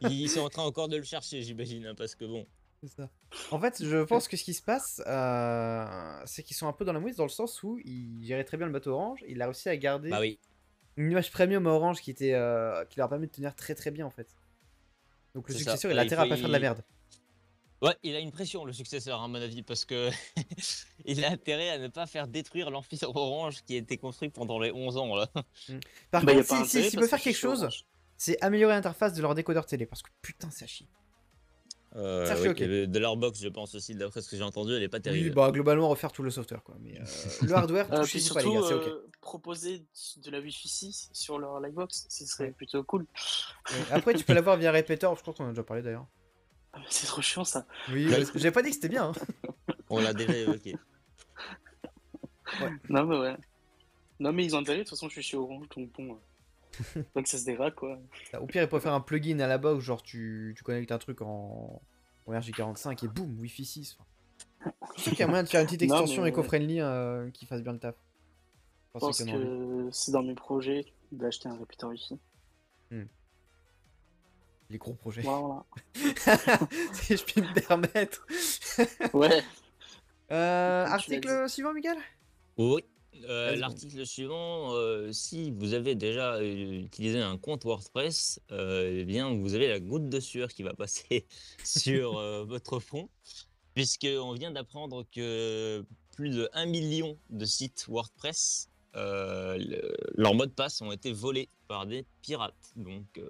[0.02, 2.46] Ils sont en train encore de le chercher, j'imagine, hein, parce que bon.
[2.82, 3.08] C'est ça.
[3.52, 6.84] En fait, je pense que ce qui se passe, euh, c'est qu'ils sont un peu
[6.84, 9.20] dans la mouise dans le sens où il gérait très bien le bateau orange.
[9.28, 10.38] Il a réussi à garder Bah oui.
[10.96, 13.74] une image premium à orange qui, était, euh, qui leur a permis de tenir très
[13.76, 14.26] très bien en fait.
[15.34, 15.60] Donc le ça.
[15.60, 16.82] successeur, il a il intérêt à pas faire de la merde.
[17.82, 20.10] Ouais, il a une pression, le successeur, à mon avis, parce que
[21.04, 24.58] il a intérêt à ne pas faire détruire l'amphi orange qui a été construit pendant
[24.58, 25.14] les 11 ans.
[25.16, 25.26] Là.
[26.10, 27.84] Par Bah, contre, si- si- s'il peut faire que quelque chose, Orange.
[28.16, 30.86] C'est améliorer l'interface de leur décodeur télé parce que putain, c'est à chier.
[31.94, 34.72] Euh, Ça, oui, et De leur box, je pense aussi, d'après ce que j'ai entendu,
[34.72, 35.34] elle est pas Oui, terrible.
[35.34, 36.74] bah globalement, refaire tout le software quoi.
[36.80, 37.04] Mais euh,
[37.42, 39.02] le hardware, Euh, touchez y pas les surtout, gars, c'est ok.
[39.20, 39.84] proposer
[40.16, 43.02] de la Wi-Fi 6 sur leur Livebox, ce serait plutôt cool.
[43.02, 43.76] Ouais.
[43.90, 46.06] Après, tu peux l'avoir via répéteur, je crois qu'on en a déjà parlé d'ailleurs.
[46.72, 47.66] Ah, mais C'est trop chiant ça.
[47.90, 48.16] Oui, Ouais.
[48.16, 49.10] parce que j'avais pas dit que c'était bien.
[49.10, 49.74] hein.
[49.90, 50.74] On l'a déjà évoqué.
[52.88, 53.36] Non mais ouais.
[54.20, 56.18] Non mais ils ont intérêt, de toute façon je suis chez Orange, donc bon.
[56.96, 57.98] euh, que ça se dégrade quoi.
[58.40, 60.98] Au pire, ils peuvent faire un plugin à la box, genre tu, tu connectes un
[60.98, 61.80] truc en,
[62.26, 63.96] en RJ45 et boum, Wi-Fi 6.
[63.98, 67.30] Enfin, Je sûr qu'il y a moyen de faire une petite extension mais- éco-friendly euh,
[67.30, 67.94] qui fasse bien le taf.
[68.94, 72.18] Je pense que c'est dans mes projets d'acheter un répéteur Wi-Fi.
[74.70, 75.20] Les gros projets.
[75.20, 75.64] Voilà.
[76.94, 78.26] si je puis me permettre.
[79.12, 79.42] Ouais.
[80.30, 81.96] Euh, article suivant, Miguel?
[82.56, 82.82] Oui.
[83.24, 83.54] Euh.
[83.56, 89.34] L'article suivant, euh, si vous avez déjà euh, utilisé un compte WordPress, euh, eh bien
[89.34, 91.26] vous avez la goutte de sueur qui va passer
[91.64, 92.14] sur
[92.46, 93.08] votre fond,
[93.74, 95.84] puisqu'on vient d'apprendre que
[96.16, 101.48] plus de 1 million de sites WordPress, le- leurs mots de passe ont été volés
[101.68, 102.72] par des pirates.
[102.76, 103.20] Donc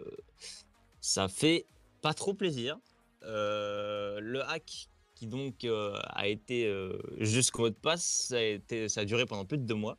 [1.01, 1.67] ça fait
[2.01, 2.79] pas trop plaisir.
[3.23, 4.89] Le hack
[5.23, 9.05] qui donc euh, a été euh, jusqu'au mot de passe, ça a, été, ça a
[9.05, 9.99] duré pendant plus de deux mois,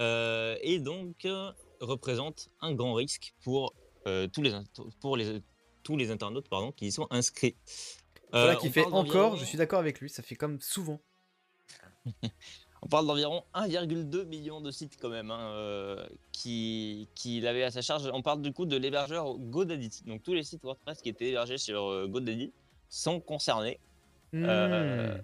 [0.00, 3.72] Euh, et donc euh, représente un grand risque pour,
[4.32, 4.52] tous, les,
[5.00, 5.40] pour les,
[5.84, 7.54] tous les internautes pardon, qui y sont inscrits.
[8.32, 11.00] Voilà qui fait encore, je suis d'accord avec lui, ça fait comme souvent.
[12.82, 17.82] On parle d'environ 1,2 million de sites quand même hein, qui, qui l'avaient à sa
[17.82, 18.10] charge.
[18.12, 20.02] On parle du coup de l'hébergeur GoDaddy.
[20.06, 22.52] Donc tous les sites WordPress qui étaient hébergés sur GoDaddy
[22.94, 23.78] sont concernés.
[24.34, 25.22] Euh, Hmm.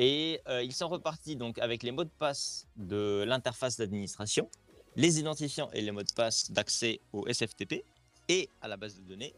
[0.00, 4.48] Et euh, ils sont repartis donc avec les mots de passe de l'interface d'administration,
[4.94, 7.84] les identifiants et les mots de passe d'accès au SFTP
[8.28, 9.34] et à la base de données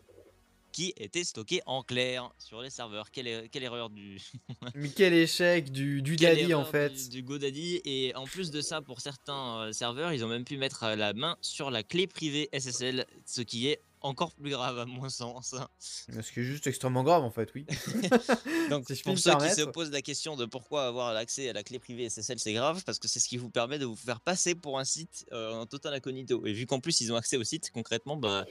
[0.72, 3.10] qui étaient stockés en clair sur les serveurs.
[3.10, 4.20] Quelle, er- quelle erreur du,
[4.74, 6.90] Mais quel échec du, du daddy en fait.
[6.94, 7.80] du, du GoDaddy.
[7.84, 11.12] Et en plus de ça, pour certains euh, serveurs, ils ont même pu mettre la
[11.14, 15.54] main sur la clé privée SSL, ce qui est encore plus grave à mon sens.
[15.78, 17.66] Ce qui est juste extrêmement grave en fait, oui.
[18.70, 21.62] Donc, Si pour ceux qui se posent la question de pourquoi avoir l'accès à la
[21.62, 24.20] clé privée SSL, c'est grave, parce que c'est ce qui vous permet de vous faire
[24.20, 26.44] passer pour un site euh, en total incognito.
[26.46, 28.44] Et vu qu'en plus, ils ont accès au site, concrètement, bah,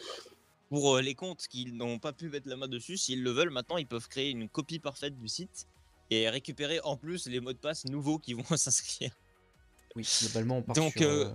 [0.70, 3.50] pour euh, les comptes qui n'ont pas pu mettre la main dessus, s'ils le veulent,
[3.50, 5.68] maintenant, ils peuvent créer une copie parfaite du site
[6.12, 9.12] et récupérer en plus les mots de passe nouveaux qui vont s'inscrire.
[9.96, 11.32] Oui, globalement on part Donc, sur, euh,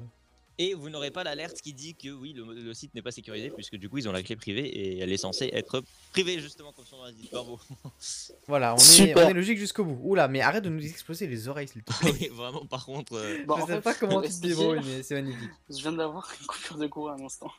[0.59, 3.51] Et vous n'aurez pas l'alerte qui dit que oui, le, le site n'est pas sécurisé,
[3.51, 6.73] puisque du coup, ils ont la clé privée et elle est censée être privée, justement,
[6.73, 7.31] comme son nom l'indique.
[7.33, 7.59] Bravo.
[8.47, 9.99] Voilà, on est, on est logique jusqu'au bout.
[10.03, 12.13] Oula, mais arrête de nous exploser les oreilles s'il te plaît.
[12.21, 13.15] oui, vraiment, par contre.
[13.15, 15.51] euh, Bon, je en sais fait, pas comment tu te débrouilles, mais c'est magnifique.
[15.69, 17.51] Je viens d'avoir une coupure de courant à l'instant.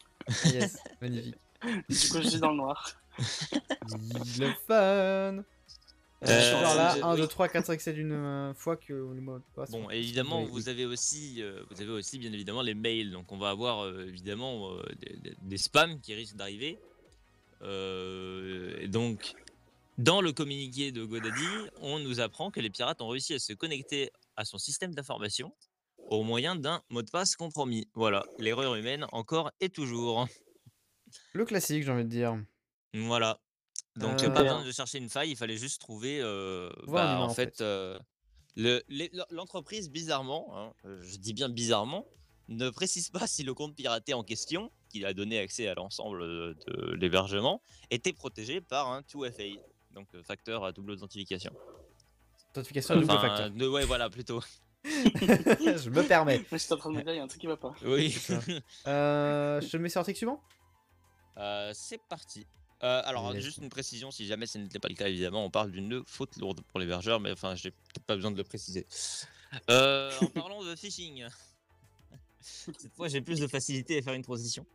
[0.46, 1.36] Yes, magnifique.
[1.64, 2.96] Du coup, je suis dans le noir.
[4.40, 5.44] Le fun
[6.24, 7.18] euh, genre là, je- 1, oui.
[7.22, 9.70] 2, 3, 4, 5, 7 une fois que le mot de passe.
[9.72, 13.12] Bon, évidemment, vous avez aussi, euh, vous avez aussi bien évidemment les mails.
[13.12, 16.80] Donc, on va avoir euh, évidemment euh, des, des- des spams qui risquent d'arriver.
[17.62, 19.34] Euh, et donc,
[19.98, 21.48] dans le communiqué de GoDaddy,
[21.82, 25.54] on nous apprend que les pirates ont réussi à se connecter à son système d'information
[26.10, 27.88] au moyen d'un mot de passe compromis.
[27.94, 30.28] Voilà, l'erreur humaine encore et toujours.
[31.34, 32.38] Le classique, j'ai envie de dire.
[32.94, 33.40] Voilà.
[33.98, 36.20] Donc, Euh, pas besoin de chercher une faille, il fallait juste trouver.
[36.22, 37.62] euh, un bah, en en fait, fait.
[37.62, 37.98] euh,
[38.58, 42.06] le- les- l'entreprise, bizarrement, hein, je dis bien bizarrement,
[42.50, 46.22] ne précise pas si le compte piraté en question, qui a donné accès à l'ensemble
[46.22, 49.60] de, de l'hébergement, était protégé par un 2FA,
[49.92, 51.54] donc facteur à double authentification.
[52.52, 53.52] Authentification double Enfin, facteur.
[53.52, 54.42] de- ouais, voilà, plutôt.
[54.86, 56.38] je me permets.
[56.52, 57.74] Moi, j'étais en train de me dire, il y a un truc qui va pas.
[57.84, 58.16] Oui.
[58.88, 60.42] Euh, je te mets sur l'article suivant?
[61.38, 62.46] Euh, C'est parti.
[62.84, 65.72] Euh, alors, juste une précision, si jamais ce n'était pas le cas, évidemment, on parle
[65.72, 68.86] d'une faute lourde pour l'hébergeur, mais enfin, j'ai peut-être pas besoin de le préciser.
[69.70, 71.26] Euh, en parlant de phishing,
[72.40, 74.66] Cette fois, j'ai plus de facilité à faire une transition.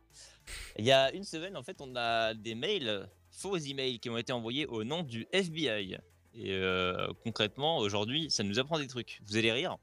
[0.77, 4.17] Il y a une semaine, en fait, on a des mails, faux emails, qui ont
[4.17, 5.97] été envoyés au nom du FBI.
[6.33, 9.21] Et euh, concrètement, aujourd'hui, ça nous apprend des trucs.
[9.25, 9.77] Vous allez rire.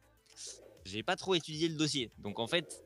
[0.85, 2.11] J'ai pas trop étudié le dossier.
[2.18, 2.85] Donc, en fait,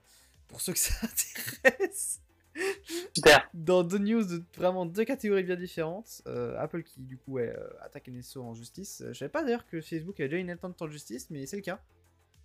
[0.47, 0.93] Pour ceux que ça
[1.63, 2.21] intéresse.
[3.53, 6.21] Dans deux news de vraiment deux catégories bien différentes.
[6.27, 9.01] Euh, Apple qui du coup ouais, euh, attaque NSO en justice.
[9.01, 11.55] Euh, Je savais pas d'ailleurs que Facebook avait déjà une attente en justice, mais c'est
[11.57, 11.79] le cas.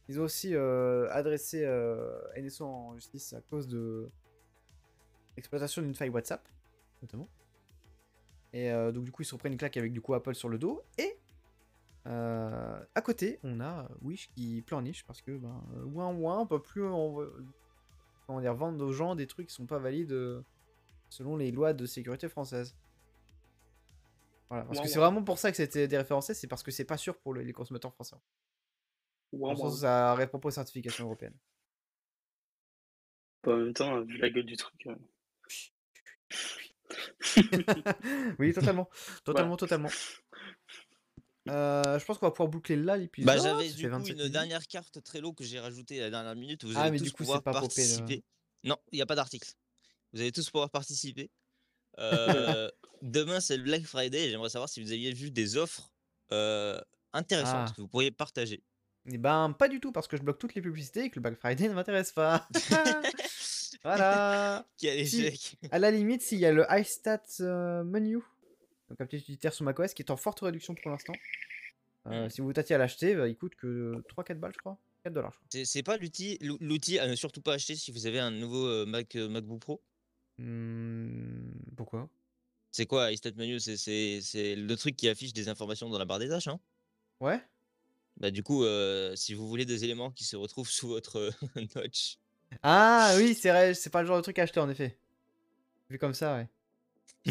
[0.09, 4.09] Ils ont aussi adressé euh, NSO en justice à cause de
[5.37, 6.46] l'exploitation d'une faille WhatsApp,
[7.03, 7.29] notamment.
[8.53, 10.59] Et donc du coup ils se reprennent une claque avec du coup Apple sur le
[10.59, 10.83] dos.
[10.99, 11.16] Et
[12.07, 15.62] à côté on a Wish qui pleurniche parce que ben
[15.94, 17.31] ouin ouin on peut plus envo-
[18.31, 20.40] comment dire, vendre aux gens des trucs qui sont pas valides euh,
[21.09, 22.77] selon les lois de sécurité françaises.
[24.49, 26.97] Voilà, parce que c'est vraiment pour ça que c'était déréférencé, c'est parce que c'est pas
[26.97, 28.14] sûr pour le- les consommateurs français.
[29.33, 29.57] Ouin.
[29.57, 31.37] sens ça répond pas aux certifications européennes.
[33.47, 34.87] En même temps, vu la gueule du truc.
[34.87, 34.95] euh,
[38.38, 38.88] oui, totalement.
[39.25, 39.88] Totalement, totalement.
[41.48, 43.26] Euh, je pense qu'on va pouvoir boucler là l'épisode.
[43.26, 44.33] Bah, j'avais du fait coup 27 une minutes.
[44.33, 46.64] dernière carte Trello que j'ai rajoutée à la dernière minute.
[46.64, 48.24] Vous Ah, allez mais tous du coup, pouvoir pas popé, le- participer.
[48.64, 49.48] Non, il n'y a pas d'article.
[50.12, 51.31] Vous allez tous pouvoir participer.
[51.98, 52.68] Euh,
[53.03, 54.31] demain, c'est le Black Friday.
[54.31, 55.90] J'aimerais savoir si vous aviez vu des offres
[56.33, 56.79] euh,
[57.14, 57.72] intéressantes Ah.
[57.74, 58.62] que vous pourriez partager.
[59.11, 61.22] Eh ben, pas du tout, parce que je bloque toutes les publicités et que le
[61.22, 62.46] Black Friday ne m'intéresse pas.
[63.83, 64.66] voilà.
[64.79, 65.24] Quel Si.
[65.24, 68.18] échec À la limite, s'il y a le iStat euh, menu,
[68.90, 71.14] donc un petit utilitaire sur macOS qui est en forte réduction pour l'instant.
[72.07, 72.31] Euh, Mm.
[72.31, 74.79] Si vous tâtiez à l'acheter, bah, il coûte que 3-4 balles, je crois.
[75.05, 75.46] 4 dollars, je crois.
[75.50, 78.31] C'est c'est pas l'outil l'ou- l'outil à ne surtout pas acheter si vous avez un
[78.31, 79.83] nouveau euh, Mac, euh, MacBook Pro?
[80.38, 82.09] Hmm, pourquoi?
[82.70, 83.61] C'est quoi iStat Menu?
[83.61, 86.48] C'est- C'est c'est le truc qui affiche des informations dans la barre des tâches.
[86.48, 86.61] Hein?
[87.20, 87.40] Ouais
[88.16, 91.31] bah, du coup, euh, si vous voulez des éléments qui se retrouvent sous votre
[91.76, 92.18] notch,
[92.62, 94.98] Ah oui, c'est c'est pas le genre de truc à acheter en effet.
[95.88, 96.48] Vu comme ça, ouais.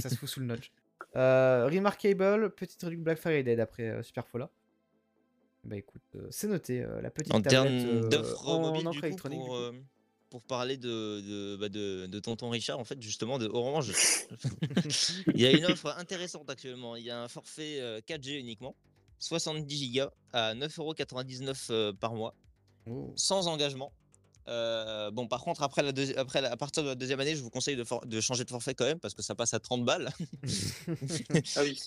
[0.01, 0.71] Ça se fout sous le notch.
[1.15, 4.49] Euh, Remarkable, petite réduction Black Friday d'après euh, Superfola.
[5.63, 9.17] Bah écoute, euh, c'est noté, la petite En tablette termes euh, d'offres en du coup,
[9.29, 9.79] pour, du
[10.29, 13.91] pour parler de, de, bah, de, de tonton Richard, en fait, justement, de Orange,
[15.33, 16.95] il y a une offre intéressante actuellement.
[16.95, 18.75] Il y a un forfait euh, 4G uniquement,
[19.19, 22.35] 70 Go à 9,99€ euh, par mois,
[22.87, 23.13] Oh.
[23.15, 23.91] sans engagement.
[24.49, 27.35] Euh, bon, par contre, après, la deuxi- après la- à partir de la deuxième année,
[27.35, 29.85] je vous conseille de, changer de forfait quand même, parce que ça passe à 30
[29.85, 30.09] balles.
[31.55, 31.79] Ah oui.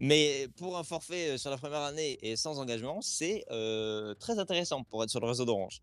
[0.00, 4.38] Mais pour un forfait euh, sur la première année et sans engagement, c'est euh, très
[4.38, 5.82] intéressant pour être sur le réseau d'Orange.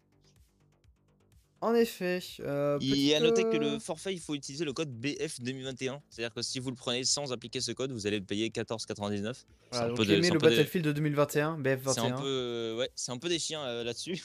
[1.61, 2.21] En effet.
[2.39, 6.01] euh, Il est à noter que le forfait, il faut utiliser le code BF 2021.
[6.09, 9.33] C'est-à-dire que si vous le prenez sans appliquer ce code, vous allez le payer 14,99.
[9.33, 11.93] C'est Voilà, un donc de- aimez le peu des- Battlefield de 2021, BF21.
[11.93, 14.23] C'est un peu, ouais, c'est un peu des chiens euh, là-dessus.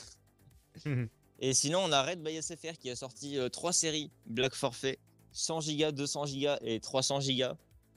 [1.40, 4.98] Et sinon, on a Red by SFR qui a sorti euh, trois séries Black Forfait,
[5.32, 7.44] 100 Go, 200 Go et 300 Go.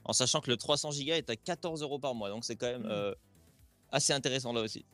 [0.04, 2.66] En sachant que le 300 Go est à 14 euros par mois, donc c'est quand
[2.66, 2.90] même Mhm.
[2.90, 3.14] euh,
[3.92, 4.84] assez intéressant là aussi.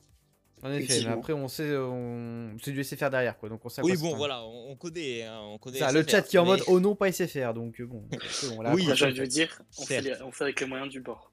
[0.62, 2.56] En effet, mais après on sait, on...
[2.62, 4.76] c'est du SFR derrière quoi, donc on sait à Oui, quoi bon, voilà, on, on
[4.76, 5.78] connaît, hein, on connaît.
[5.78, 8.02] Ça, le chat qui est en mais- mode oh non pas SFR, donc euh, bon,
[8.48, 10.18] bon, là, Oui, envie de dire, on fait, Certes.
[10.20, 11.30] les- on fait avec les moyens du bord.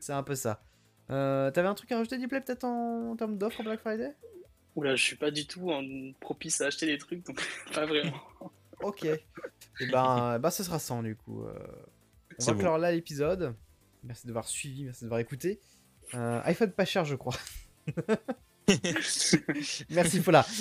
[0.00, 0.62] c'est un peu ça.
[1.10, 3.12] Euh, T'avais un truc à rajouter, Diplay, peut-être en...
[3.12, 4.14] en termes d'offres Black Friday?
[4.76, 5.82] Oula, je suis pas du tout en
[6.20, 7.40] propice à acheter des trucs, donc
[7.74, 8.20] pas vraiment.
[8.80, 9.04] Ok.
[9.04, 9.20] Et
[9.90, 11.44] ben, bah, ce sera 100 du coup.
[11.44, 11.54] euh,
[12.40, 12.58] On va bon.
[12.58, 13.54] clore là l'épisode.
[14.04, 15.60] Merci d'avoir suivi, merci d'avoir écouté.
[16.14, 17.36] Euh, iPhone pas cher, je crois.
[19.90, 20.46] Merci, Fola.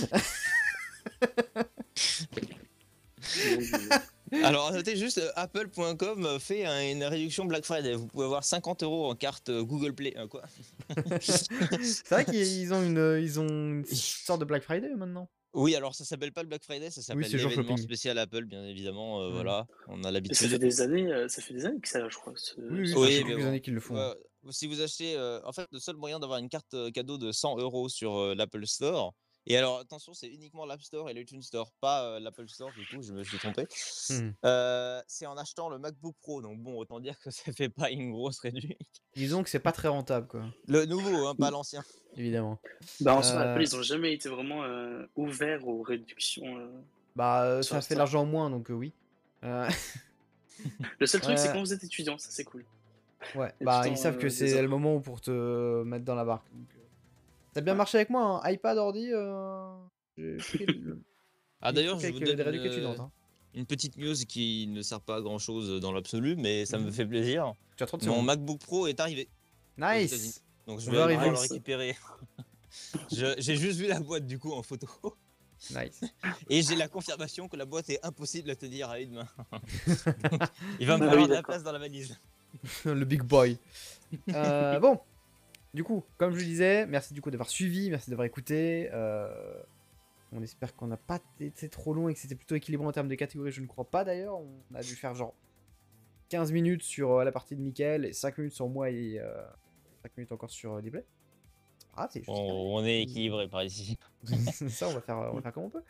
[4.43, 7.93] Alors, à noter juste, euh, apple.com fait un- une réduction Black Friday.
[7.93, 10.13] Vous pouvez avoir 50 euros en carte euh, Google Play.
[10.17, 10.43] euh, quoi
[11.21, 15.29] C'est vrai qu'ils ont une, ils ont une sorte de Black Friday maintenant?
[15.53, 18.63] Oui, alors ça s'appelle pas le Black Friday, ça s'appelle jour l'événement spécial Apple, bien
[18.65, 19.21] évidemment.
[19.23, 19.33] euh, Mm.
[19.33, 20.59] Voilà, on a Et ça fait l'habitude.
[20.59, 22.33] des années, euh, ça fait des années que ça, je crois.
[22.35, 23.47] ce- Oui, oui, Oui, fait mais bon.
[23.47, 24.13] années qu'ils le font.
[24.51, 27.31] Si vous achetez, euh, en fait, le seul moyen d'avoir une carte euh, cadeau de
[27.31, 29.13] 100 euros sur euh, l'Apple Store.
[29.47, 32.85] Et alors, attention, c'est uniquement l'App Store et l'iTunes Store, pas euh, l'Apple Store, du
[32.85, 33.65] coup, je me suis trompé.
[34.09, 34.31] Hmm.
[34.45, 37.89] Euh, c'est en achetant le MacBook Pro, donc bon, autant dire que ça fait pas
[37.89, 38.75] une grosse réduction.
[39.15, 40.43] Disons que c'est pas très rentable, quoi.
[40.67, 41.83] Le nouveau, hein, pas l'ancien.
[42.15, 42.59] Évidemment.
[43.01, 46.57] Bah, en soi, Apple, ils ont jamais été vraiment euh, ouverts aux réductions.
[46.59, 46.67] euh.
[47.15, 48.93] Bah, euh, ça fait l'argent en moins, donc euh, oui.
[49.43, 49.67] Euh,
[50.99, 52.65] Le seul truc, c'est quand vous êtes étudiant, ça c'est cool.
[53.35, 56.25] ouais, Et bah, ils savent euh, que c'est le moment pour te mettre dans la
[56.25, 56.45] barque.
[56.53, 56.78] donc, euh.
[57.53, 58.51] Ça a bien marché avec moi, hein.
[58.51, 59.09] iPad, ordi.
[59.11, 59.71] euh,
[60.17, 61.01] J'ai pris le-
[61.61, 63.11] Ah d'ailleurs, je vous euh, donne des réductions une, hein.
[63.55, 66.85] une petite news qui ne sert pas à grand chose dans l'absolu, mais ça me
[66.85, 66.91] Mhm.
[66.91, 67.53] fait plaisir.
[67.75, 68.21] Tu as 30 Mon.
[68.21, 69.27] MacBook Pro est arrivé.
[69.77, 71.15] Nice Donc je vais arriver.
[71.17, 71.51] pouvoir le Nice.
[71.51, 71.95] récupérer.
[73.39, 74.87] J'ai juste vu la boîte du coup en photo.
[75.71, 76.01] Nice.
[76.49, 79.27] Et j'ai la confirmation que la boîte est impossible à tenir à une main.
[80.79, 82.17] Il va me Ah falloir de la place dans la valise.
[82.85, 83.57] le big boy.
[84.33, 84.99] Euh, bon,
[85.73, 88.89] du coup, comme je le disais, merci du coup d'avoir suivi, merci d'avoir écouté.
[88.93, 89.61] euh,
[90.31, 93.07] on espère qu'on n'a pas été trop long et que c'était plutôt équilibré en termes
[93.07, 93.51] de catégories.
[93.51, 94.37] Je ne crois pas d'ailleurs.
[94.39, 95.33] On a dû faire genre
[96.29, 99.43] 15 minutes sur euh, la partie de Mickaël et 5 minutes sur moi et euh,
[100.03, 101.03] 5 minutes encore sur euh, Diplay.
[101.97, 102.29] Ah, c'est juste.
[102.31, 103.97] On, on est équilibré par ici.
[104.69, 105.81] ça, on va, faire, on va faire comme on peut.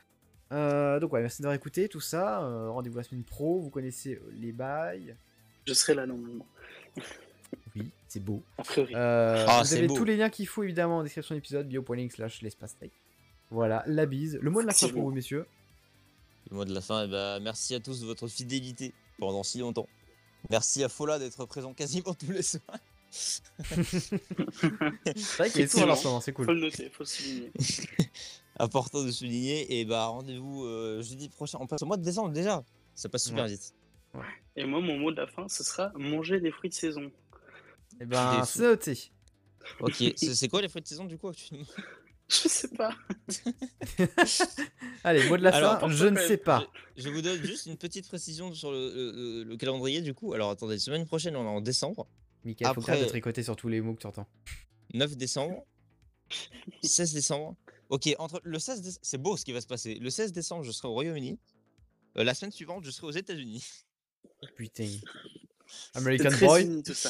[0.53, 2.41] Euh, donc, ouais, merci d'avoir écouté tout ça.
[2.43, 3.59] euh, Rendez-vous la semaine pro.
[3.59, 5.17] Vous connaissez les bails.
[5.67, 6.47] Je serai là normalement,
[7.75, 8.43] Oui, c'est beau.
[8.57, 8.93] a priori.
[8.95, 9.95] Euh, Ah, vous avez beau.
[9.95, 12.91] tous les liens qu'il faut évidemment en description de l'épisode, bio.link slash l'espace tech.
[13.51, 14.37] Voilà, la bise.
[14.41, 15.45] Le mot de la fin pour vous, messieurs.
[16.51, 19.59] Le mot de la fin, eh ben, merci à tous de votre fidélité pendant si
[19.59, 19.87] longtemps.
[20.49, 22.77] Merci à Fola d'être présent quasiment tous les soirs.
[23.11, 23.41] C'est
[25.37, 26.55] vrai qu'il est là en ce moment, c'est Faut cool.
[26.55, 27.51] le noter, faut le souligner.
[28.59, 29.79] Important de souligner.
[29.79, 31.57] Et bah rendez-vous euh, jeudi prochain.
[31.61, 32.63] On passe au mois de décembre déjà.
[32.95, 33.51] Ça passe super Ouais.
[33.51, 33.73] vite.
[34.55, 37.11] Et moi, mon mot de la fin, ce sera manger des fruits de saison.
[38.01, 39.11] Et ben, c'est noté.
[39.79, 42.95] Ok, c'est quoi les fruits de saison du coup Je sais pas.
[45.03, 46.67] Allez, mot de la Alors, fin, je ne sais pas.
[46.95, 50.33] Je, je vous donne juste une petite précision sur le, le- le calendrier du coup.
[50.33, 52.07] Alors attendez, semaine prochaine on est en décembre.
[52.45, 54.27] Mickaël, faut Après- grave de tricoter sur tous les mots que tu entends.
[54.93, 55.65] 9 décembre,
[56.83, 57.55] 16 décembre.
[57.89, 59.95] Ok, entre le 16 décembre, c'est beau ce qui va se passer.
[59.95, 61.39] Le 16 décembre, je serai au Royaume-Uni.
[62.17, 63.65] Euh, la semaine suivante, je serai aux États-Unis.
[64.55, 64.87] Putain.
[65.95, 66.83] American très Boy.
[66.83, 67.09] tout ça.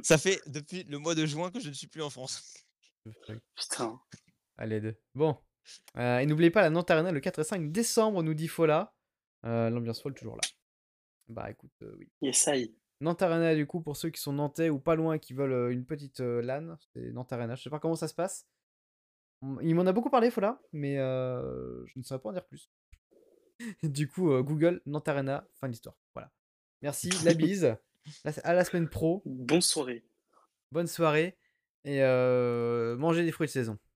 [0.00, 2.54] Ça fait depuis le mois de juin que je ne suis plus en France.
[3.54, 4.00] Putain.
[4.56, 4.98] À l'aide.
[5.14, 5.36] Bon.
[5.96, 8.94] Euh, et n'oubliez pas la Nantes Arena le 4 et 5 décembre, nous dit Fola.
[9.44, 10.42] Euh, L'ambiance folle toujours là.
[11.28, 12.08] Bah écoute, euh, oui.
[12.22, 12.74] Yes, I.
[13.00, 15.52] Nantes Arena, du coup, pour ceux qui sont nantais ou pas loin et qui veulent
[15.52, 17.54] euh, une petite euh, LAN, c'est Nantes Arena.
[17.54, 18.46] Je sais pas comment ça se passe.
[19.60, 22.70] Il m'en a beaucoup parlé, Fola, mais euh, je ne saurais pas en dire plus.
[23.82, 25.96] du coup, euh, Google, Nantes Arena, fin de l'histoire.
[26.14, 26.32] Voilà.
[26.82, 27.76] Merci, la bise.
[28.44, 29.22] À la semaine pro.
[29.24, 30.04] Bonne soirée.
[30.72, 31.36] Bonne soirée.
[31.84, 33.78] Et euh, mangez des fruits de saison.